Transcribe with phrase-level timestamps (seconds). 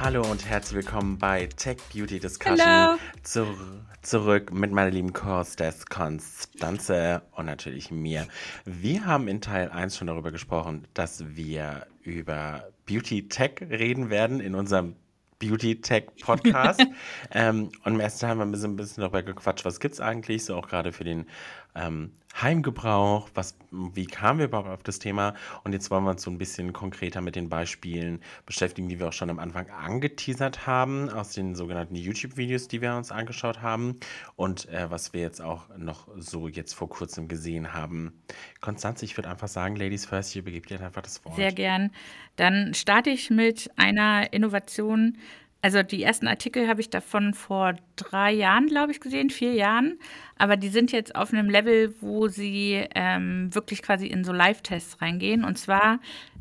[0.00, 2.98] Hallo und herzlich willkommen bei Tech Beauty Discussion.
[3.22, 3.54] Zur,
[4.00, 8.26] zurück mit meiner lieben Kostes Konstanze und natürlich mir.
[8.64, 14.40] Wir haben in Teil 1 schon darüber gesprochen, dass wir über Beauty Tech reden werden
[14.40, 14.96] in unserem
[15.38, 16.80] Beauty Tech Podcast.
[17.32, 19.92] ähm, und im ersten Teil haben wir ein bisschen, ein bisschen darüber gequatscht, was gibt
[19.92, 21.26] es eigentlich, so auch gerade für den
[21.74, 25.34] ähm, Heimgebrauch, was, wie kamen wir überhaupt auf das Thema?
[25.64, 29.08] Und jetzt wollen wir uns so ein bisschen konkreter mit den Beispielen beschäftigen, die wir
[29.08, 33.98] auch schon am Anfang angeteasert haben, aus den sogenannten YouTube-Videos, die wir uns angeschaut haben
[34.36, 38.12] und äh, was wir jetzt auch noch so jetzt vor kurzem gesehen haben.
[38.60, 41.36] Konstanze, ich würde einfach sagen, Ladies First, ich übergebe dir einfach das Wort.
[41.36, 41.90] Sehr gern.
[42.36, 45.18] Dann starte ich mit einer Innovation.
[45.62, 49.98] Also die ersten Artikel habe ich davon vor drei Jahren, glaube ich, gesehen, vier Jahren.
[50.38, 55.02] Aber die sind jetzt auf einem Level, wo sie ähm, wirklich quasi in so Live-Tests
[55.02, 55.44] reingehen.
[55.44, 56.00] Und zwar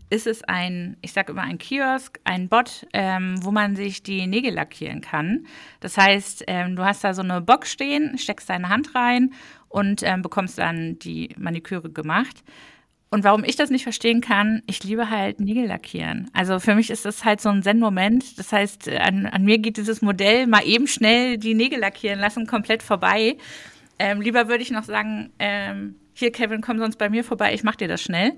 [0.09, 4.26] ist es ein, ich sage immer ein Kiosk, ein Bot, ähm, wo man sich die
[4.26, 5.45] Nägel lackieren kann.
[5.81, 9.33] Das heißt, ähm, du hast da so eine Box stehen, steckst deine Hand rein
[9.67, 12.43] und ähm, bekommst dann die Maniküre gemacht.
[13.12, 16.29] Und warum ich das nicht verstehen kann, ich liebe halt Nägel lackieren.
[16.34, 18.38] Also für mich ist das halt so ein Zen-Moment.
[18.38, 22.46] Das heißt, an, an, mir geht dieses Modell mal eben schnell die Nägel lackieren lassen
[22.46, 23.38] komplett vorbei.
[23.98, 27.63] Ähm, lieber würde ich noch sagen, ähm, hier Kevin, komm sonst bei mir vorbei, ich
[27.63, 28.34] mach dir das schnell.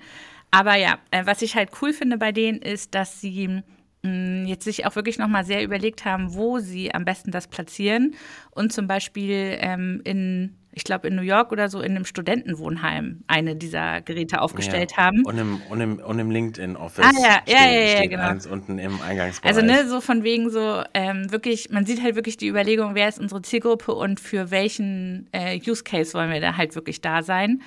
[0.52, 3.64] Aber ja, äh, was ich halt cool finde bei denen ist, dass sie
[4.04, 8.16] jetzt sich auch wirklich nochmal sehr überlegt haben, wo sie am besten das platzieren
[8.50, 13.24] und zum Beispiel ähm, in ich glaube, in New York oder so in einem Studentenwohnheim
[13.28, 15.04] eine dieser Geräte aufgestellt ja.
[15.04, 15.26] haben.
[15.26, 17.06] Und im, und im, und im LinkedIn-Office.
[17.06, 18.30] Ah, ja, steht, ja, ja, ja, steht genau.
[18.30, 19.56] eins unten im Eingangsbereich.
[19.56, 23.10] Also, ne, so von wegen so, ähm, wirklich, man sieht halt wirklich die Überlegung, wer
[23.10, 27.22] ist unsere Zielgruppe und für welchen äh, Use Case wollen wir da halt wirklich da
[27.22, 27.62] sein.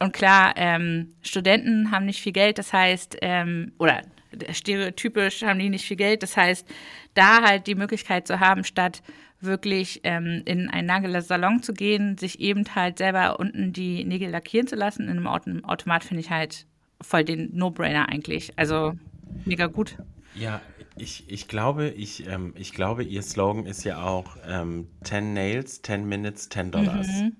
[0.00, 4.02] Und klar, ähm, Studenten haben nicht viel Geld, das heißt, ähm, oder
[4.52, 6.66] stereotypisch haben die nicht viel Geld, das heißt,
[7.14, 9.02] da halt die Möglichkeit zu haben, statt
[9.40, 14.66] wirklich ähm, in einen Nagelsalon zu gehen, sich eben halt selber unten die Nägel lackieren
[14.66, 16.66] zu lassen in einem Auto Automat, finde ich halt
[17.00, 18.52] voll den No-Brainer eigentlich.
[18.56, 18.94] Also
[19.44, 19.96] mega gut.
[20.34, 20.60] Ja,
[20.96, 25.82] ich, ich glaube, ich, ähm, ich glaube, ihr Slogan ist ja auch ähm, 10 Nails,
[25.82, 27.06] 10 Minutes, 10 Dollars.
[27.06, 27.36] Mhm.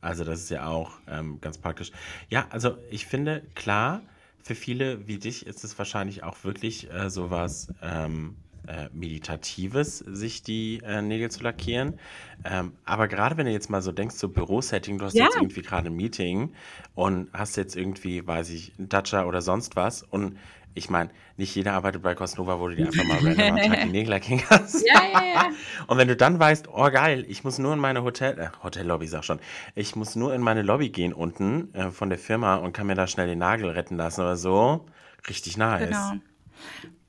[0.00, 1.90] Also das ist ja auch ähm, ganz praktisch.
[2.28, 4.02] Ja, also ich finde, klar,
[4.44, 10.42] für viele wie dich ist es wahrscheinlich auch wirklich äh, sowas ähm, äh, Meditatives, sich
[10.42, 11.98] die äh, Nägel zu lackieren.
[12.44, 15.24] Ähm, aber gerade wenn du jetzt mal so denkst, so Bürosetting, du hast Ja.
[15.24, 16.52] jetzt irgendwie gerade ein Meeting
[16.94, 20.38] und hast jetzt irgendwie, weiß ich, einen Dacia oder sonst was und
[20.76, 23.82] ich meine, nicht jeder arbeitet bei Cosnova, wo du dir einfach mal random am Tag
[23.84, 24.84] die Nägel lackieren kannst.
[24.84, 25.46] Ja, ja, ja.
[25.86, 29.06] Und wenn du dann weißt, oh geil, ich muss nur in meine Hotel, äh, Hotellobby,
[29.06, 29.38] sag schon,
[29.76, 32.96] ich muss nur in meine Lobby gehen unten äh, von der Firma und kann mir
[32.96, 34.84] da schnell den Nagel retten lassen oder so,
[35.28, 35.86] richtig nice.
[35.86, 36.12] Genau.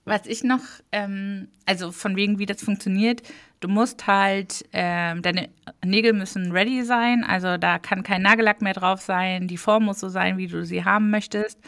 [0.07, 0.61] Was ich noch,
[0.91, 3.23] ähm, also von wegen, wie das funktioniert,
[3.59, 5.49] du musst halt, ähm, deine
[5.83, 9.99] Nägel müssen ready sein, also da kann kein Nagellack mehr drauf sein, die Form muss
[9.99, 11.59] so sein, wie du sie haben möchtest.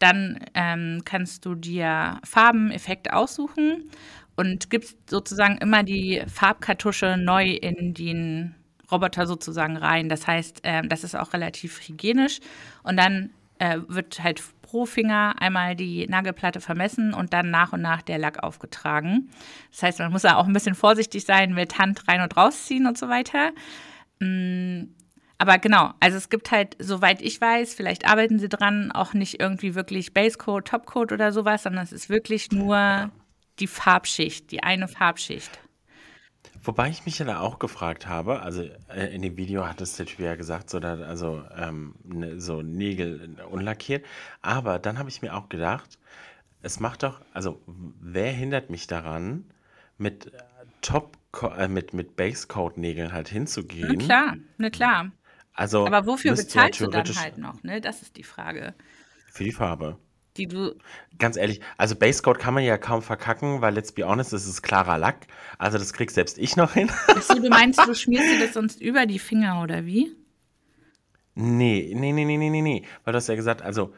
[0.00, 3.84] Dann ähm, kannst du dir Farben, Effekte aussuchen
[4.34, 8.56] und gibst sozusagen immer die Farbkartusche neu in den
[8.90, 10.08] Roboter sozusagen rein.
[10.08, 12.40] Das heißt, ähm, das ist auch relativ hygienisch
[12.82, 13.30] und dann
[13.60, 14.42] äh, wird halt
[14.74, 19.30] pro Finger einmal die Nagelplatte vermessen und dann nach und nach der Lack aufgetragen.
[19.70, 22.88] Das heißt, man muss da auch ein bisschen vorsichtig sein mit Hand rein und rausziehen
[22.88, 23.52] und so weiter.
[24.18, 24.86] Mm,
[25.38, 29.38] aber genau, also es gibt halt, soweit ich weiß, vielleicht arbeiten sie dran, auch nicht
[29.38, 33.12] irgendwie wirklich Basecoat, Topcoat oder sowas, sondern es ist wirklich nur
[33.60, 35.52] die Farbschicht, die eine Farbschicht.
[36.62, 39.96] Wobei ich mich ja da auch gefragt habe, also äh, in dem Video hat es
[39.96, 44.04] der Typ ja gesagt, so, da, also ähm, ne, so Nägel unlackiert.
[44.40, 45.98] Aber dann habe ich mir auch gedacht,
[46.62, 49.44] es macht doch, also wer hindert mich daran,
[49.98, 50.38] mit äh,
[50.80, 51.18] Top,
[51.56, 53.98] äh, mit, mit Basecoat-Nägeln halt Na hinzugehen?
[53.98, 55.10] klar, na klar.
[55.52, 57.80] Also Aber wofür ja bezahlst du dann halt noch, ne?
[57.80, 58.74] Das ist die Frage,
[59.34, 59.98] für die Farbe.
[60.36, 60.74] Die du
[61.18, 64.62] Ganz ehrlich, also Basecoat kann man ja kaum verkacken, weil let's be honest, das ist
[64.62, 65.28] klarer Lack.
[65.58, 66.90] Also das krieg selbst ich noch hin.
[67.06, 70.12] Achso, du meinst, du schmierst dir das sonst über die Finger oder wie?
[71.36, 72.84] Nee, nee, nee, nee, nee, nee, nee.
[73.04, 73.92] Weil du hast ja gesagt, also,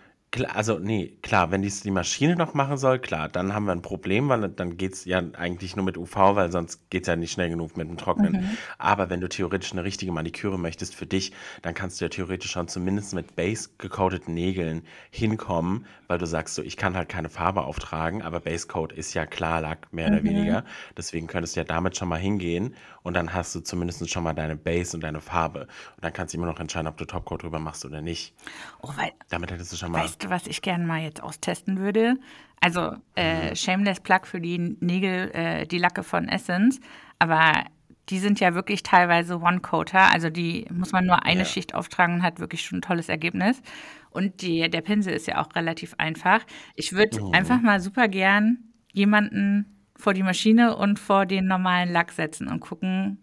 [0.52, 3.80] also, nee, klar, wenn dies die Maschine noch machen soll, klar, dann haben wir ein
[3.82, 7.48] Problem, weil dann geht's ja eigentlich nur mit UV, weil sonst geht's ja nicht schnell
[7.48, 8.58] genug mit dem Trocknen.
[8.76, 11.32] Aber wenn du theoretisch eine richtige Maniküre möchtest für dich,
[11.62, 16.62] dann kannst du ja theoretisch schon zumindest mit base-gecoateten Nägeln hinkommen, weil du sagst so,
[16.62, 20.64] ich kann halt keine Farbe auftragen, aber Basecoat ist ja Klarlack, mehr oder weniger.
[20.96, 24.34] Deswegen könntest du ja damit schon mal hingehen und dann hast du zumindest schon mal
[24.34, 25.60] deine Base und deine Farbe.
[25.60, 28.34] Und dann kannst du immer noch entscheiden, ob du Topcoat drüber machst oder nicht.
[28.82, 30.06] Oh, weil, Damit hättest du schon mal.
[30.16, 32.16] Erste, was ich gerne mal jetzt austesten würde.
[32.60, 33.56] Also äh, mhm.
[33.56, 36.80] Shameless Plug für die Nägel, äh, die Lacke von Essence.
[37.18, 37.64] Aber
[38.08, 40.10] die sind ja wirklich teilweise One-Coater.
[40.10, 41.44] Also die muss man nur eine ja.
[41.44, 43.60] Schicht auftragen und hat wirklich schon ein tolles Ergebnis.
[44.08, 46.40] Und die, der Pinsel ist ja auch relativ einfach.
[46.76, 47.32] Ich würde oh.
[47.32, 48.58] einfach mal super gern
[48.92, 53.18] jemanden vor die Maschine und vor den normalen Lack setzen und gucken,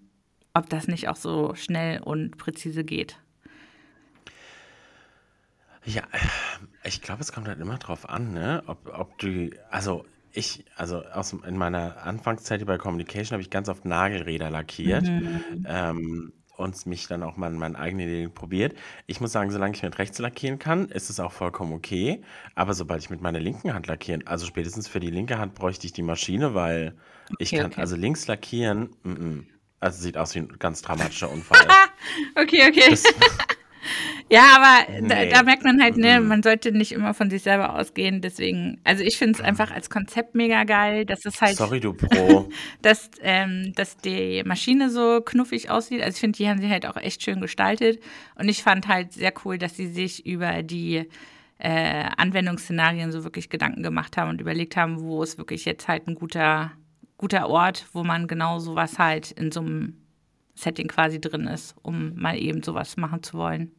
[0.54, 3.18] ob das nicht auch so schnell und präzise geht.
[5.86, 6.04] Ja,
[6.84, 8.64] ich glaube, es kommt halt immer drauf an, ne?
[8.68, 13.70] Ob, ob du, also ich, also aus, in meiner Anfangszeit bei Communication habe ich ganz
[13.70, 15.04] oft Nagelräder lackiert.
[15.04, 15.66] Mhm.
[15.68, 18.76] Ähm, und mich dann auch mal in meinen eigenen Ideen probiert.
[19.08, 22.22] Ich muss sagen, solange ich mit rechts lackieren kann, ist es auch vollkommen okay.
[22.56, 25.88] Aber sobald ich mit meiner linken Hand lackieren, also spätestens für die linke Hand bräuchte
[25.88, 26.96] ich die Maschine, weil
[27.40, 27.82] ich kann, okay.
[27.82, 29.46] also links lackieren, m -m,
[29.80, 31.68] also sieht aus wie ein ganz dramatischer Unfall.
[32.36, 32.90] okay, okay.
[32.92, 33.04] Das,
[34.30, 35.08] ja, aber nee.
[35.08, 38.22] da, da, merkt man halt, ne, man sollte nicht immer von sich selber ausgehen.
[38.22, 41.56] Deswegen, also ich finde es einfach als Konzept mega geil, dass es halt.
[41.58, 42.50] Sorry, du Pro.
[42.82, 46.02] dass, ähm, dass die Maschine so knuffig aussieht.
[46.02, 48.02] Also ich finde, die haben sie halt auch echt schön gestaltet.
[48.36, 51.08] Und ich fand halt sehr cool, dass sie sich über die
[51.60, 56.08] äh, Anwendungsszenarien so wirklich Gedanken gemacht haben und überlegt haben, wo ist wirklich jetzt halt
[56.08, 56.72] ein guter,
[57.18, 60.03] guter Ort, wo man genau sowas halt in so einem
[60.56, 63.72] Setting quasi drin ist, um mal eben sowas machen zu wollen.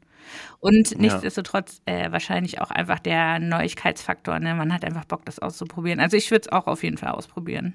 [0.61, 4.39] Und nichtsdestotrotz äh, wahrscheinlich auch einfach der Neuigkeitsfaktor.
[4.39, 4.55] Ne?
[4.55, 6.01] Man hat einfach Bock, das auszuprobieren.
[6.01, 7.75] Also ich würde es auch auf jeden Fall ausprobieren.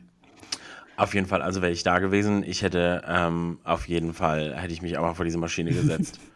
[0.97, 4.73] Auf jeden Fall, also wäre ich da gewesen, ich hätte ähm, auf jeden Fall, hätte
[4.73, 6.19] ich mich auch mal vor diese Maschine gesetzt.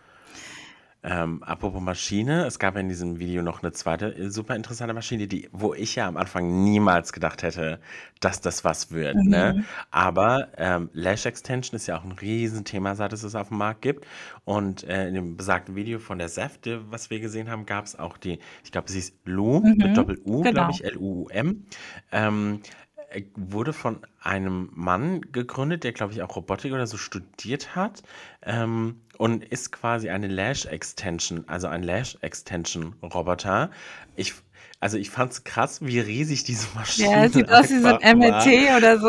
[1.05, 4.93] Ähm, apropos Maschine, es gab ja in diesem Video noch eine zweite äh, super interessante
[4.93, 7.81] Maschine, die, wo ich ja am Anfang niemals gedacht hätte,
[8.21, 9.15] dass das was wird.
[9.15, 9.23] Ne?
[9.23, 9.29] Mhm.
[9.29, 9.65] Ne?
[9.91, 13.81] Aber ähm, Lash Extension ist ja auch ein Riesenthema, seit es es auf dem Markt
[13.81, 14.07] gibt.
[14.45, 17.99] Und äh, in dem besagten Video von der Säfte, was wir gesehen haben, gab es
[17.99, 19.75] auch die, ich glaube, sie ist Lu mhm.
[19.77, 20.51] mit Doppel-U, genau.
[20.51, 21.65] glaube ich, L-U-U-M.
[22.13, 22.61] Ähm,
[22.92, 22.92] äh,
[23.35, 28.03] wurde von einem Mann gegründet, der, glaube ich, auch Robotik oder so studiert hat
[28.41, 33.71] ähm, und ist quasi eine Lash Extension, also ein Lash Extension Roboter.
[34.15, 34.33] Ich,
[34.79, 37.35] also ich fand es krass, wie riesig diese Maschine ist.
[37.35, 39.07] Ja, sieht aus wie so ein MLT oder so.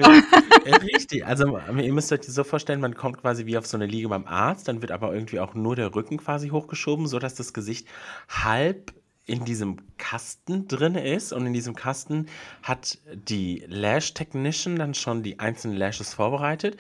[0.95, 3.87] Richtig, also ihr müsst euch das so vorstellen, man kommt quasi wie auf so eine
[3.87, 7.53] Liege beim Arzt, dann wird aber irgendwie auch nur der Rücken quasi hochgeschoben, sodass das
[7.53, 7.87] Gesicht
[8.29, 8.93] halb
[9.27, 11.33] in diesem Kasten drin ist.
[11.33, 12.27] Und in diesem Kasten
[12.63, 16.77] hat die Lash Technician dann schon die einzelnen Lashes vorbereitet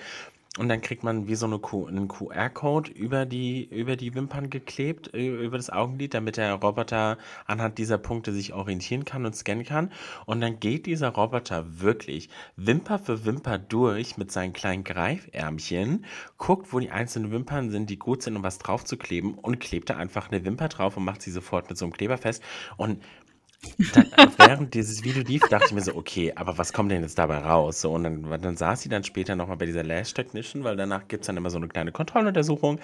[0.56, 4.50] und dann kriegt man wie so eine Q einen QR-Code über die, über die Wimpern
[4.50, 9.64] geklebt, über das Augenlid, damit der Roboter anhand dieser Punkte sich orientieren kann und scannen
[9.64, 9.90] kann.
[10.26, 16.04] Und dann geht dieser Roboter wirklich Wimper für Wimper durch mit seinen kleinen Greifärmchen,
[16.38, 19.58] guckt, wo die einzelnen Wimpern sind, die gut sind, um was drauf zu kleben und
[19.58, 22.44] klebt da einfach eine Wimper drauf und macht sie sofort mit so einem Kleber fest.
[22.76, 23.02] Und
[23.94, 27.02] dann, äh, während dieses Video lief, dachte ich mir so, okay, aber was kommt denn
[27.02, 27.80] jetzt dabei raus?
[27.80, 31.08] So, und dann, dann saß sie dann später nochmal bei dieser Lash Technician, weil danach
[31.08, 32.80] gibt es dann immer so eine kleine Kontrolluntersuchung.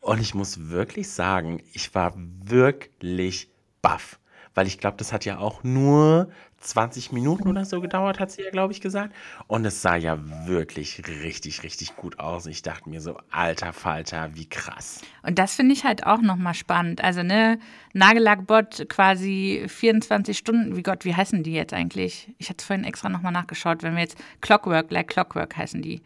[0.00, 3.48] Und ich muss wirklich sagen, ich war wirklich
[3.82, 4.18] baff.
[4.56, 6.30] Weil ich glaube, das hat ja auch nur
[6.60, 9.14] 20 Minuten oder so gedauert, hat sie ja, glaube ich, gesagt.
[9.48, 12.46] Und es sah ja wirklich richtig, richtig gut aus.
[12.46, 15.02] Ich dachte mir so, alter Falter, wie krass.
[15.22, 17.04] Und das finde ich halt auch nochmal spannend.
[17.04, 17.58] Also, ne,
[17.92, 22.32] Nagellackbot quasi 24 Stunden, wie Gott, wie heißen die jetzt eigentlich?
[22.38, 26.00] Ich hatte es vorhin extra nochmal nachgeschaut, wenn wir jetzt Clockwork, like Clockwork heißen die.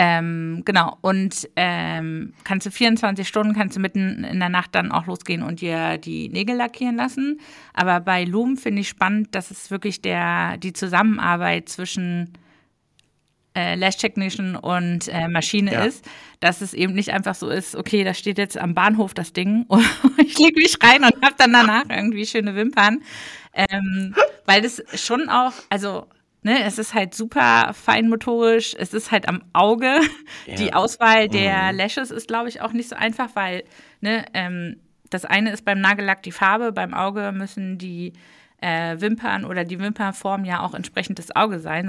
[0.00, 4.92] Ähm, genau, und ähm, kannst du 24 Stunden, kannst du mitten in der Nacht dann
[4.92, 7.40] auch losgehen und dir die Nägel lackieren lassen.
[7.74, 12.32] Aber bei Loom finde ich spannend, dass es wirklich der, die Zusammenarbeit zwischen
[13.56, 15.84] äh, Lash Technician und äh, Maschine ja.
[15.84, 19.32] ist, dass es eben nicht einfach so ist, okay, da steht jetzt am Bahnhof das
[19.32, 19.84] Ding und
[20.18, 23.02] ich lege mich rein und habe dann danach irgendwie schöne Wimpern.
[23.52, 24.14] Ähm,
[24.46, 26.06] weil das schon auch, also
[26.48, 30.00] Ne, es ist halt super feinmotorisch, es ist halt am Auge.
[30.46, 30.54] Ja.
[30.54, 31.76] Die Auswahl der mhm.
[31.76, 33.64] Lashes ist, glaube ich, auch nicht so einfach, weil
[34.00, 38.14] ne, ähm, das eine ist beim Nagellack die Farbe, beim Auge müssen die
[38.62, 41.86] äh, Wimpern oder die Wimpernform ja auch entsprechend das Auge sein,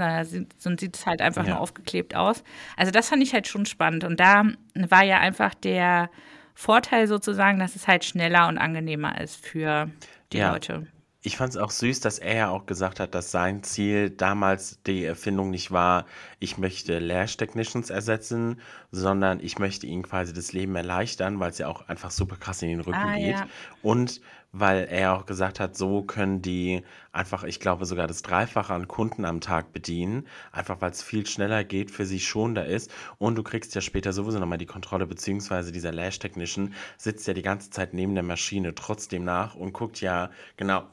[0.58, 1.52] sonst sieht es halt einfach ja.
[1.52, 2.44] nur aufgeklebt aus.
[2.76, 6.10] Also das fand ich halt schon spannend und da war ja einfach der
[6.54, 9.90] Vorteil sozusagen, dass es halt schneller und angenehmer ist für
[10.34, 10.52] die ja.
[10.52, 10.86] Leute.
[11.22, 14.82] Ich fand es auch süß, dass er ja auch gesagt hat, dass sein Ziel damals
[14.84, 16.06] die Erfindung nicht war,
[16.40, 18.62] ich möchte Lash Technicians ersetzen,
[18.92, 22.62] sondern ich möchte ihnen quasi das Leben erleichtern, weil es ja auch einfach super krass
[22.62, 23.36] in den Rücken ah, geht.
[23.36, 23.48] Ja.
[23.82, 24.22] Und
[24.54, 28.88] weil er auch gesagt hat, so können die einfach, ich glaube sogar das Dreifache an
[28.88, 32.90] Kunden am Tag bedienen, einfach weil es viel schneller geht, für sie schon da ist.
[33.18, 37.34] Und du kriegst ja später sowieso nochmal die Kontrolle, beziehungsweise dieser Lash Technician sitzt ja
[37.34, 40.88] die ganze Zeit neben der Maschine trotzdem nach und guckt ja, genau,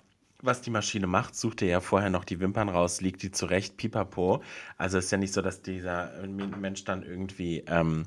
[0.47, 3.77] was die Maschine macht, sucht ihr ja vorher noch die Wimpern raus, liegt die zurecht,
[3.77, 4.43] pipapo.
[4.79, 8.07] Also ist ja nicht so, dass dieser Mensch dann irgendwie ähm,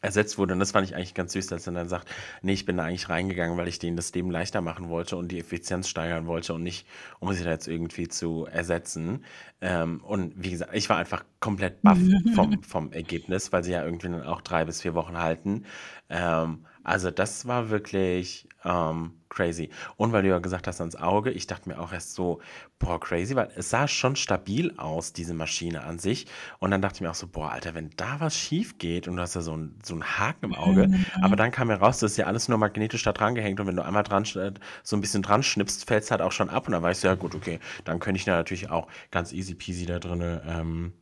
[0.00, 0.52] ersetzt wurde.
[0.52, 2.08] Und das fand ich eigentlich ganz süß, als er dann sagt,
[2.42, 5.32] nee, ich bin da eigentlich reingegangen, weil ich denen das Leben leichter machen wollte und
[5.32, 6.86] die Effizienz steigern wollte und nicht,
[7.20, 9.24] um sie da jetzt irgendwie zu ersetzen.
[9.60, 11.98] Ähm, und wie gesagt, ich war einfach komplett baff
[12.34, 15.64] vom, vom Ergebnis, weil sie ja irgendwie dann auch drei bis vier Wochen halten.
[16.08, 19.70] Ähm, also das war wirklich ähm, crazy.
[19.96, 22.40] Und weil du ja gesagt hast ans Auge, ich dachte mir auch erst so,
[22.78, 26.26] boah, crazy, weil es sah schon stabil aus, diese Maschine an sich.
[26.58, 29.16] Und dann dachte ich mir auch so, boah, Alter, wenn da was schief geht und
[29.16, 31.04] du hast ja so, ein, so einen Haken im Auge, mhm.
[31.22, 33.76] aber dann kam heraus, das ist ja alles nur magnetisch da dran gehängt und wenn
[33.76, 36.72] du einmal dran so ein bisschen dran schnippst, fällt es halt auch schon ab und
[36.72, 39.86] dann weißt du ja, gut, okay, dann könnte ich da natürlich auch ganz easy peasy
[39.86, 40.92] da drinnen ähm,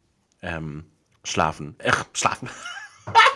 [0.42, 0.84] ähm,
[1.24, 1.76] schlafen.
[1.88, 2.48] Ach, schlafen.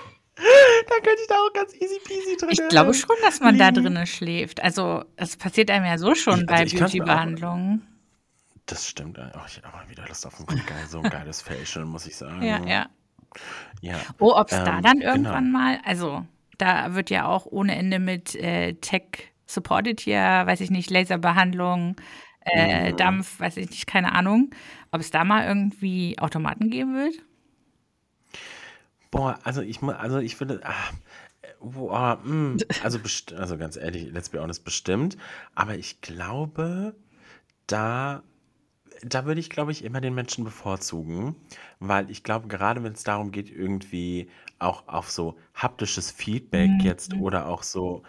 [0.89, 2.51] Dann könnte ich da auch ganz easy peasy drin.
[2.51, 3.75] Ich glaube schon, dass man liegen.
[3.75, 4.63] da drinnen schläft.
[4.63, 7.87] Also, das passiert einem ja so schon ich, bei also Beauty-Behandlungen.
[8.67, 9.19] Das stimmt.
[9.19, 12.17] Oh, ich auch mal wieder Lust auf ein, geil, so ein geiles Facial, muss ich
[12.17, 12.43] sagen.
[12.43, 12.87] Ja, ja.
[13.81, 14.01] ja.
[14.19, 15.59] Oh, ob es ähm, da dann irgendwann genau.
[15.59, 16.25] mal, also
[16.59, 21.97] da wird ja auch ohne Ende mit äh, Tech supported hier, weiß ich nicht, Laserbehandlung,
[22.43, 22.97] äh, mhm.
[22.97, 24.51] Dampf, weiß ich nicht, keine Ahnung.
[24.93, 27.15] Ob es da mal irgendwie Automaten geben wird?
[29.11, 30.93] Boah, also ich also ich finde, ach,
[31.61, 32.99] boah, mh, hm, also,
[33.37, 35.17] also ganz ehrlich, let's be honest, bestimmt.
[35.55, 36.95] Aber ich glaube,
[37.67, 38.23] da,
[39.03, 41.37] da würde ich, glaube ich, immer den Menschen bevorzugen,
[41.79, 46.81] weil ich glaube, gerade wenn es darum geht, irgendwie auch auf so haptisches Feedback mhm.
[46.81, 48.03] jetzt oder auch so,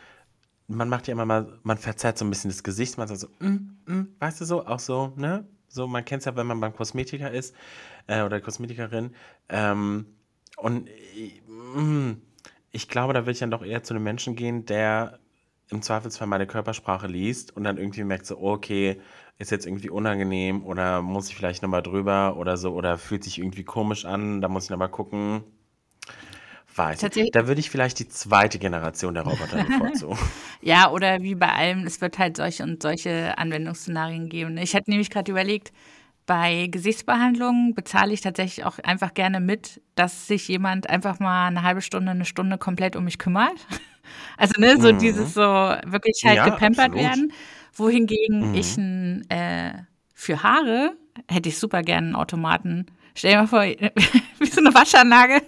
[0.68, 3.28] man macht ja immer mal, man verzerrt so ein bisschen das Gesicht, man sagt so,
[3.40, 5.48] mm, mm, weißt du so, auch so, ne?
[5.68, 7.56] So, man kennt es ja, wenn man beim Kosmetiker ist
[8.08, 9.16] äh, oder Kosmetikerin.
[9.48, 10.06] Ähm,
[10.62, 10.88] und
[11.76, 12.12] mm,
[12.72, 15.20] ich glaube, da würde ich dann doch eher zu einem Menschen gehen, der
[15.70, 19.02] im Zweifelsfall meine Körpersprache liest und dann irgendwie merkt so, okay,
[19.40, 23.40] ist jetzt irgendwie unangenehm oder muss ich vielleicht nochmal drüber oder so oder fühlt sich
[23.40, 25.44] irgendwie komisch an, da muss ich nochmal gucken.
[26.74, 27.00] Weiß.
[27.34, 30.18] Da würde ich vielleicht die zweite Generation der Roboter bevorzugen.
[30.62, 34.58] ja, oder wie bei allem, es wird halt solche und solche Anwendungsszenarien geben.
[34.58, 35.74] Ich hatte nämlich gerade überlegt,
[36.32, 41.62] bei Gesichtsbehandlungen bezahle ich tatsächlich auch einfach gerne mit, dass sich jemand einfach mal eine
[41.62, 43.68] halbe Stunde, eine Stunde komplett um mich kümmert.
[44.36, 44.98] Also, ne, so mhm.
[44.98, 47.00] dieses so wirklich halt ja, gepampert absolut.
[47.00, 47.34] werden.
[47.74, 48.56] Wohingegen mhm.
[48.56, 49.74] ich ein, äh,
[50.14, 50.98] für Haare
[51.30, 52.88] hätte ich super gerne einen Automaten.
[53.14, 53.62] Stell dir mal vor,
[54.40, 55.42] wie so eine Waschanlage.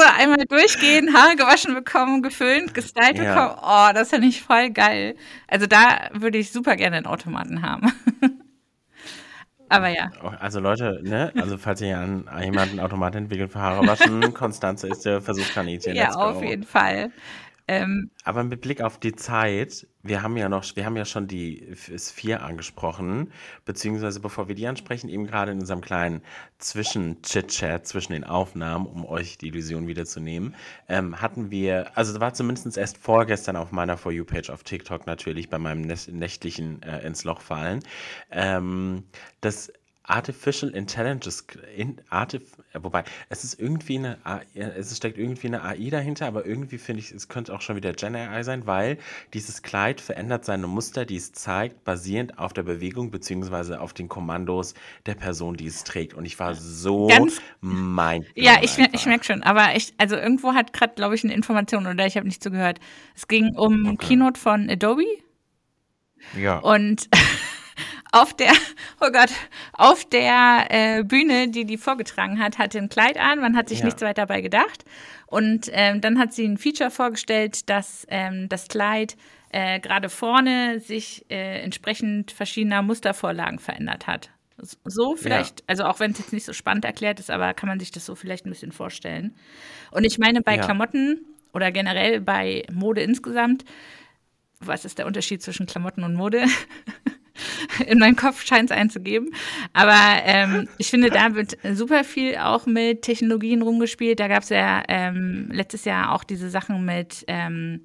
[0.00, 3.34] So einmal durchgehen, Haare gewaschen bekommen, geföhnt, gestylt ja.
[3.34, 3.60] bekommen.
[3.62, 5.14] Oh, das finde ich voll geil.
[5.46, 7.92] Also da würde ich super gerne einen Automaten haben.
[9.68, 10.10] Aber ja.
[10.40, 11.32] Also Leute, ne?
[11.36, 15.94] Also falls ihr an jemanden Automat entwickelt für Haare waschen, Konstanze ist der Versuchskaninchen.
[15.94, 17.12] Ja, auf jeden Fall.
[17.70, 21.28] Ähm, Aber mit Blick auf die Zeit, wir haben ja noch, wir haben ja schon
[21.28, 23.30] die S4 angesprochen,
[23.64, 26.22] beziehungsweise bevor wir die ansprechen, eben gerade in unserem kleinen
[26.58, 30.56] Zwischen-Chit-Chat zwischen den Aufnahmen, um euch die Illusion wiederzunehmen,
[30.88, 35.48] ähm, hatten wir, also war zumindest erst vorgestern auf meiner For You-Page auf TikTok natürlich
[35.48, 37.84] bei meinem nächtlichen äh, ins Loch fallen,
[38.32, 39.04] ähm,
[39.42, 39.72] das
[40.10, 42.42] Artificial Intelligence, in, Artif,
[42.74, 44.18] wobei es ist irgendwie eine,
[44.54, 47.92] es steckt irgendwie eine AI dahinter, aber irgendwie finde ich, es könnte auch schon wieder
[47.92, 48.98] Gen AI sein, weil
[49.34, 54.08] dieses Kleid verändert seine Muster, die es zeigt, basierend auf der Bewegung beziehungsweise auf den
[54.08, 54.74] Kommandos
[55.06, 56.14] der Person, die es trägt.
[56.14, 57.08] Und ich war so
[57.60, 58.26] mein.
[58.34, 61.86] Ja, ich, ich merke schon, aber ich, also irgendwo hat gerade, glaube ich, eine Information
[61.86, 62.80] oder ich habe nicht zugehört.
[63.14, 64.08] Es ging um okay.
[64.08, 65.04] Keynote von Adobe.
[66.36, 66.58] Ja.
[66.58, 67.08] Und
[68.12, 68.52] auf der,
[69.00, 69.30] oh Gott,
[69.72, 73.40] auf der äh, Bühne, die die vorgetragen hat, hatte ein Kleid an.
[73.40, 73.86] Man hat sich ja.
[73.86, 74.84] nichts weiter dabei gedacht.
[75.26, 79.16] Und ähm, dann hat sie ein Feature vorgestellt, dass ähm, das Kleid
[79.50, 84.30] äh, gerade vorne sich äh, entsprechend verschiedener Mustervorlagen verändert hat.
[84.84, 85.64] So vielleicht, ja.
[85.68, 88.04] also auch wenn es jetzt nicht so spannend erklärt ist, aber kann man sich das
[88.04, 89.34] so vielleicht ein bisschen vorstellen.
[89.90, 90.64] Und ich meine, bei ja.
[90.64, 93.64] Klamotten oder generell bei Mode insgesamt,
[94.60, 96.44] was ist der Unterschied zwischen Klamotten und Mode?
[97.86, 99.30] In meinem Kopf scheint es einzugeben.
[99.72, 104.20] Aber ähm, ich finde, da wird super viel auch mit Technologien rumgespielt.
[104.20, 107.82] Da gab es ja ähm, letztes Jahr auch diese Sachen mit ähm,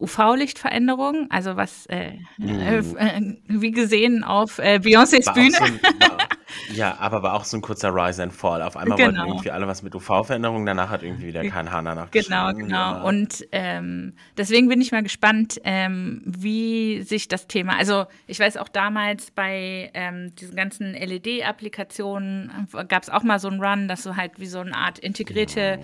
[0.00, 2.60] UV-Lichtveränderung, also was äh, mhm.
[2.60, 5.58] äh, wie gesehen auf äh, Beyoncés Bühne.
[6.72, 8.62] Ja, aber war auch so ein kurzer Rise and Fall.
[8.62, 9.26] Auf einmal wollten Genau.
[9.26, 12.68] irgendwie alle was mit UV-Veränderungen, danach hat irgendwie wieder kein Hahn danach Genau, genau.
[12.76, 13.02] ja.
[13.02, 18.56] Und ähm, deswegen bin ich mal gespannt, ähm, wie sich das Thema, also ich weiß
[18.56, 24.02] auch damals bei ähm, diesen ganzen LED-Applikationen gab es auch mal so einen Run, dass
[24.02, 25.78] du halt wie so eine Art integrierte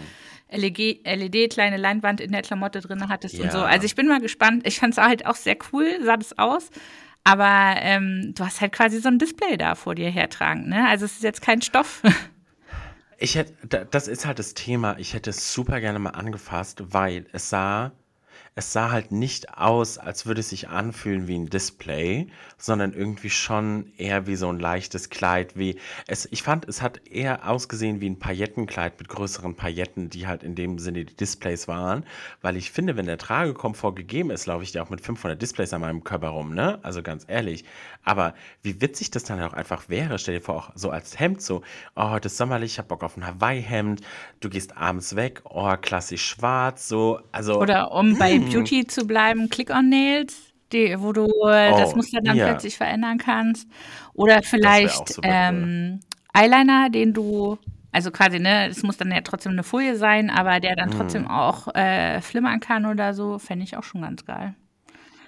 [0.50, 3.50] LED, LED kleine Leinwand in der Klamotte drin hattest und Ja.
[3.50, 3.58] so.
[3.58, 4.66] Also ich bin mal gespannt.
[4.66, 6.70] Ich fand es halt auch sehr cool, sah das aus.
[7.30, 10.68] Aber ähm, du hast halt quasi so ein Display da vor dir hertragen.
[10.68, 10.88] Ne?
[10.88, 12.02] Also es ist jetzt kein Stoff.
[13.18, 14.96] Ich hätte, da- das ist halt das Thema.
[14.98, 17.92] Ich hätte es super gerne mal angefasst, weil es sah,
[18.58, 22.26] es sah halt nicht aus, als würde es sich anfühlen wie ein Display,
[22.56, 25.78] sondern irgendwie schon eher wie so ein leichtes Kleid, wie
[26.08, 30.42] es, ich fand, es hat eher ausgesehen wie ein Paillettenkleid mit größeren Pailletten, die halt
[30.42, 32.04] in dem Sinne die Displays waren,
[32.42, 35.72] weil ich finde, wenn der Tragekomfort gegeben ist, laufe ich ja auch mit 500 Displays
[35.72, 36.80] an meinem Körper rum, ne?
[36.82, 37.64] Also ganz ehrlich.
[38.02, 41.42] Aber wie witzig das dann auch einfach wäre, stell dir vor, auch so als Hemd
[41.42, 41.62] so,
[41.94, 44.00] oh, heute ist sommerlich, ich hab Bock auf ein Hawaii-Hemd,
[44.40, 47.60] du gehst abends weg, oh, klassisch schwarz, so, also.
[47.60, 52.36] Oder um bei Beauty zu bleiben, Click-on-Nails, die, wo du äh, das Oh, Muster dann
[52.36, 52.46] ja.
[52.46, 53.68] plötzlich verändern kannst.
[54.14, 56.00] Oder vielleicht ähm,
[56.34, 57.58] Eyeliner, den du,
[57.92, 61.22] also quasi, ne, es muss dann ja trotzdem eine Folie sein, aber der dann trotzdem
[61.22, 61.28] Mhm.
[61.28, 64.54] auch äh, flimmern kann oder so, fände ich auch schon ganz geil.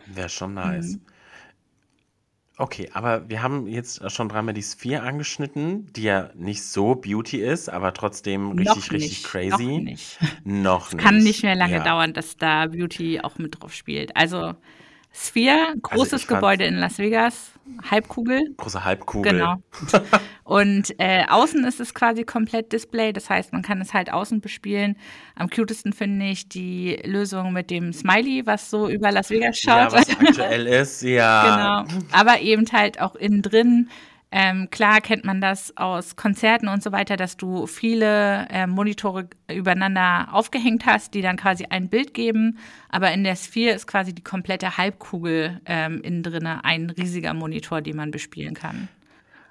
[0.07, 0.97] Wäre schon nice.
[0.97, 1.00] Mhm.
[2.60, 7.38] Okay, aber wir haben jetzt schon dreimal die Sphere angeschnitten, die ja nicht so Beauty
[7.38, 9.64] ist, aber trotzdem richtig, noch richtig nicht, crazy.
[9.64, 10.18] Noch nicht.
[10.44, 11.02] Noch nicht.
[11.02, 11.84] Kann nicht mehr lange ja.
[11.84, 14.14] dauern, dass da Beauty auch mit drauf spielt.
[14.14, 14.54] Also
[15.12, 17.50] Sphere, großes Also ich fand- Gebäude in Las Vegas,
[17.90, 19.32] Halbkugel, Große Halbkugel.
[19.32, 19.56] Genau.
[20.44, 24.40] Und äh, außen ist es quasi komplett Display, das heißt, man kann es halt außen
[24.40, 24.96] bespielen.
[25.36, 29.88] Am cutesten finde ich die Lösung mit dem Smiley, was so über Las Vegas Ja,
[29.90, 29.92] schaut.
[30.00, 31.84] was aktuell ist, ja.
[31.86, 32.02] genau.
[32.12, 33.88] Aber eben halt auch innen drin.
[34.32, 39.28] Ähm, klar kennt man das aus Konzerten und so weiter, dass du viele äh, Monitore
[39.52, 42.58] übereinander aufgehängt hast, die dann quasi ein Bild geben.
[42.90, 47.80] Aber in der Sphere ist quasi die komplette Halbkugel ähm, innen drin ein riesiger Monitor,
[47.80, 48.88] den man bespielen kann.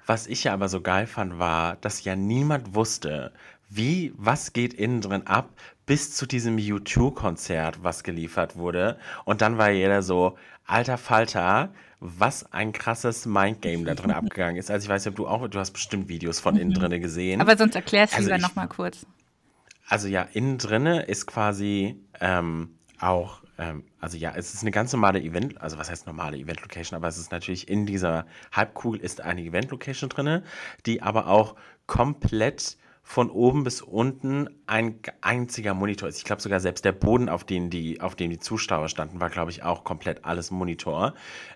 [0.06, 3.32] Was ich ja aber so geil fand, war, dass ja niemand wusste,
[3.68, 5.50] wie, was geht innen drin ab,
[5.86, 8.98] bis zu diesem U2-Konzert, was geliefert wurde.
[9.24, 10.36] Und dann war jeder so,
[10.70, 14.70] alter Falter, was ein krasses Mindgame da drin abgegangen ist.
[14.70, 17.36] Also ich weiß nicht, ob du auch, du hast bestimmt Videos von innen drinne gesehen.
[17.36, 17.42] Mhm.
[17.42, 19.06] Aber sonst erklärst du Also lieber nochmal kurz.
[19.86, 24.92] Also ja, innen drinne ist quasi ähm, auch, ähm, also ja, es ist eine ganz
[24.92, 29.20] normale Event, also was heißt normale Event-Location, aber es ist natürlich in dieser Halbkugel ist
[29.20, 30.44] eine Event-Location drinne,
[30.86, 32.78] die aber auch komplett
[33.10, 36.18] von oben bis unten ein einziger Monitor ist.
[36.18, 39.30] Ich glaube sogar selbst der Boden, auf dem die, auf dem die Zuschauer standen, war,
[39.30, 41.14] glaube ich, auch komplett alles Monitor.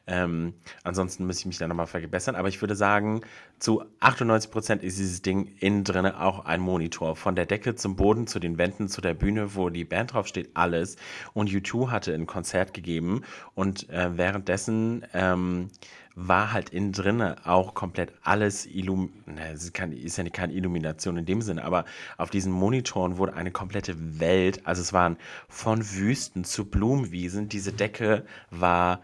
[0.08, 2.34] Ähm, ansonsten müsste ich mich da nochmal vergebessern.
[2.34, 3.20] Aber ich würde sagen,
[3.60, 7.14] zu 98 Prozent ist dieses Ding innen drinne auch ein Monitor.
[7.14, 10.50] Von der Decke zum Boden, zu den Wänden, zu der Bühne, wo die Band draufsteht,
[10.54, 10.96] alles.
[11.34, 13.22] Und U2 hatte ein Konzert gegeben
[13.54, 15.70] und äh, währenddessen ähm,
[16.16, 19.12] war halt innen drinne auch komplett alles illum
[19.53, 21.85] es ist, ja keine Illumination in dem Sinne, aber
[22.18, 25.16] auf diesen Monitoren wurde eine komplette Welt, also es waren
[25.48, 29.03] von Wüsten zu Blumenwiesen, diese Decke war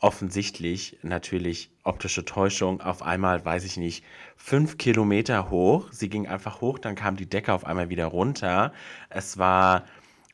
[0.00, 4.04] offensichtlich natürlich optische Täuschung auf einmal, weiß ich nicht,
[4.36, 5.88] fünf Kilometer hoch.
[5.92, 8.72] Sie ging einfach hoch, dann kam die Decke auf einmal wieder runter.
[9.10, 9.84] Es war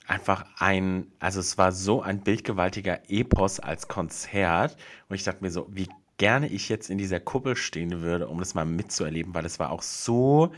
[0.06, 4.76] einfach ein, also es war so ein bildgewaltiger Epos als Konzert.
[5.08, 8.38] Und ich dachte mir so, wie gerne ich jetzt in dieser Kuppel stehen würde, um
[8.38, 10.52] das mal mitzuerleben, weil es war auch so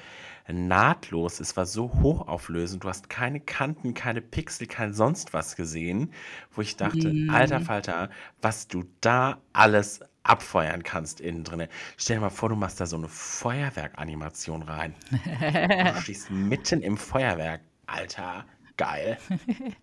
[0.50, 6.12] nahtlos, es war so hochauflösend, du hast keine Kanten, keine Pixel, kein sonst was gesehen,
[6.52, 11.68] wo ich dachte, alter Falter, was du da alles abfeuern kannst innen drinne.
[11.96, 14.94] Stell dir mal vor, du machst da so eine Feuerwerkanimation rein.
[15.10, 17.60] du stehst mitten im Feuerwerk.
[17.86, 18.44] Alter,
[18.76, 19.18] geil.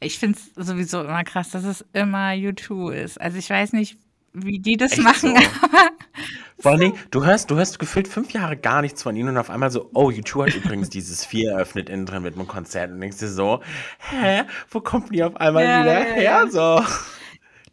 [0.00, 3.18] Ich finde es sowieso immer krass, dass es immer U2 ist.
[3.18, 3.96] Also ich weiß nicht,
[4.34, 5.36] wie die das Echt machen.
[5.36, 5.42] so?
[6.58, 9.38] Vor allen Dingen, du hörst, du hörst gefühlt fünf Jahre gar nichts von ihnen und
[9.38, 12.90] auf einmal so, oh, U2 hat übrigens dieses Vier eröffnet innen drin mit einem Konzert
[12.90, 13.60] und denkst dir so,
[13.98, 16.46] hä, wo kommt die auf einmal Ja, wieder ja, her?
[16.50, 16.82] So.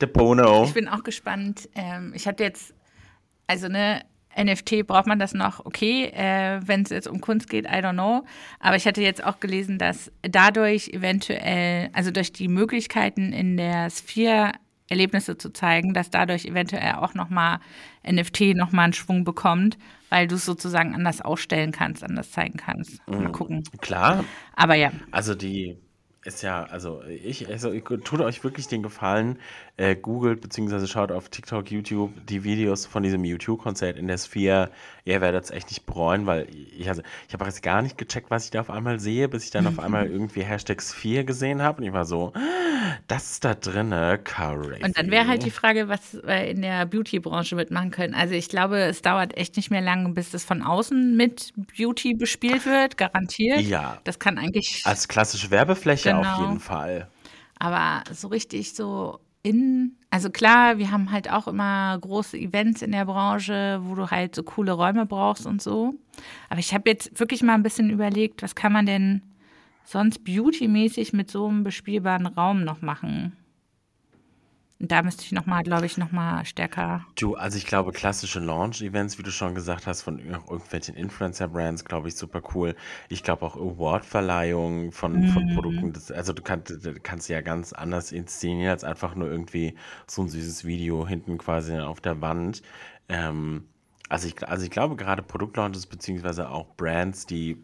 [0.01, 0.63] Der Bono.
[0.65, 1.69] Ich bin auch gespannt.
[1.75, 2.73] Ähm, ich hatte jetzt,
[3.47, 4.01] also ne,
[4.37, 7.93] NFT braucht man das noch, okay, äh, wenn es jetzt um Kunst geht, I don't
[7.93, 8.25] know.
[8.59, 13.89] Aber ich hatte jetzt auch gelesen, dass dadurch eventuell, also durch die Möglichkeiten in der
[13.89, 14.53] Sphere
[14.91, 17.59] Erlebnisse zu zeigen, dass dadurch eventuell auch nochmal
[18.05, 19.77] NFT nochmal einen Schwung bekommt,
[20.09, 23.05] weil du es sozusagen anders ausstellen kannst, anders zeigen kannst.
[23.07, 23.63] Mal gucken.
[23.79, 24.23] Klar,
[24.55, 25.77] Aber ja, also die,
[26.23, 29.39] ist ja, also ich, also tut euch wirklich den Gefallen,
[29.77, 30.85] äh, googelt bzw.
[30.85, 34.69] schaut auf TikTok, YouTube die Videos von diesem YouTube-Konzert in der Sphere.
[35.03, 38.29] Ihr werdet es echt nicht bereuen, weil ich, also, ich habe jetzt gar nicht gecheckt,
[38.29, 41.63] was ich da auf einmal sehe, bis ich dann auf einmal irgendwie Hashtag Sphere gesehen
[41.63, 42.33] habe und ich war so,
[43.07, 44.83] das ist da drinne, crazy.
[44.83, 48.13] Und dann wäre halt die Frage, was wir in der Beauty-Branche mitmachen können.
[48.13, 52.13] Also ich glaube, es dauert echt nicht mehr lange, bis das von außen mit Beauty
[52.13, 53.61] bespielt wird, garantiert.
[53.61, 53.99] Ja.
[54.03, 54.83] Das kann eigentlich.
[54.85, 56.33] Als klassische Werbefläche Genau.
[56.33, 57.07] auf jeden Fall.
[57.59, 62.91] Aber so richtig so in, also klar, wir haben halt auch immer große Events in
[62.91, 65.95] der Branche, wo du halt so coole Räume brauchst und so.
[66.49, 69.21] Aber ich habe jetzt wirklich mal ein bisschen überlegt, was kann man denn
[69.83, 73.35] sonst beautymäßig mit so einem bespielbaren Raum noch machen?
[74.81, 77.05] Und da müsste ich nochmal, glaube ich, nochmal stärker.
[77.15, 81.85] Du, also ich glaube, klassische Launch-Events, wie du schon gesagt hast, von ir- irgendwelchen Influencer-Brands,
[81.85, 82.75] glaube ich, super cool.
[83.07, 85.93] Ich glaube auch Award-Verleihungen von, von Produkten.
[85.93, 89.75] Das, also du kannst, kannst ja ganz anders inszenieren, als einfach nur irgendwie
[90.07, 92.63] so ein süßes Video hinten quasi auf der Wand.
[93.07, 93.65] Ähm,
[94.09, 97.61] also ich, also ich glaube, gerade Produktlaunches beziehungsweise auch Brands, die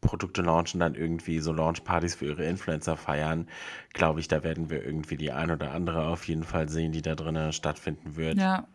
[0.00, 3.48] Produkte launchen, dann irgendwie so Launchpartys für ihre Influencer feiern,
[3.92, 7.02] glaube ich, da werden wir irgendwie die ein oder andere auf jeden Fall sehen, die
[7.02, 8.38] da drinnen stattfinden wird.
[8.38, 8.66] Ja.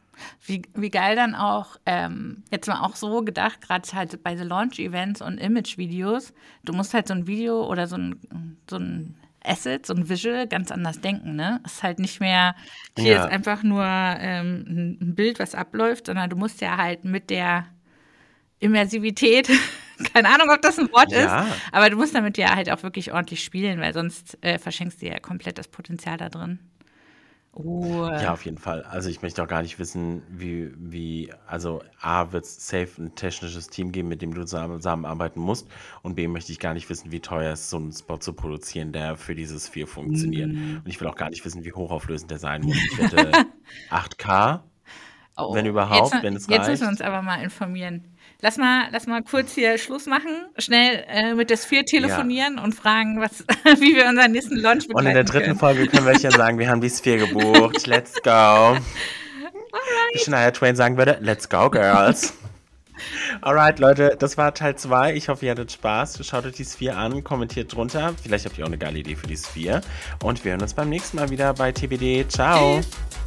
[0.45, 4.45] Wie, wie geil dann auch, ähm, jetzt mal auch so gedacht, gerade halt bei so
[4.45, 6.33] Launch-Events und Image-Videos,
[6.63, 10.47] du musst halt so ein Video oder so ein, so ein Asset, so ein Visual
[10.47, 11.59] ganz anders denken, ne?
[11.65, 12.55] Es ist halt nicht mehr,
[12.97, 13.25] hier Ja.
[13.25, 17.67] ist einfach nur ähm, ein Bild, was abläuft, sondern du musst ja halt mit der
[18.59, 19.49] Immersivität,
[20.13, 21.43] keine Ahnung, ob das ein Wort Ja.
[21.43, 25.01] ist, aber du musst damit ja halt auch wirklich ordentlich spielen, weil sonst äh, verschenkst
[25.01, 26.59] du ja komplett das Potenzial da drin.
[27.57, 28.83] Oh, Ja, auf jeden Fall.
[28.83, 33.15] Also ich möchte auch gar nicht wissen, wie, wie, also A, wird es safe ein
[33.15, 35.69] technisches Team geben, mit dem du zusammen- zusammenarbeiten musst
[36.01, 38.33] und B, möchte ich gar nicht wissen, wie teuer es ist, so einen Spot zu
[38.33, 40.51] produzieren, der für dieses 4 funktioniert.
[40.51, 40.81] Mhm.
[40.83, 42.75] Und ich will auch gar nicht wissen, wie hochauflösend der sein muss.
[42.75, 43.31] Ich wette
[43.89, 44.59] 8K,
[45.37, 46.69] Oh, wenn überhaupt, jetzt, wenn es Jetzt reicht.
[46.69, 48.03] müssen wir uns aber mal informieren.
[48.41, 52.73] Lass mal, lass mal kurz hier Schluss machen, schnell äh, mit der Sphere telefonieren und
[52.73, 53.43] fragen, was,
[53.79, 55.59] wie wir unseren nächsten Launch begleiten Und in der dritten können.
[55.59, 57.87] Folge können wir euch ja sagen, wir haben die Sphere gebucht.
[57.87, 58.77] Let's go.
[60.13, 62.33] Wie Shania Twain sagen würde, let's go, girls.
[63.41, 65.15] Alright, Leute, das war Teil 2.
[65.15, 66.25] Ich hoffe, ihr hattet Spaß.
[66.25, 68.13] Schaut euch die Sphere an, kommentiert drunter.
[68.21, 69.81] Vielleicht habt ihr auch eine geile Idee für die Sphere.
[70.23, 72.25] Und wir hören uns beim nächsten Mal wieder bei TBD.
[72.29, 72.77] Ciao.
[72.77, 73.24] Tschüss.